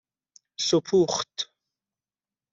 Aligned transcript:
سپوخت 0.67 1.35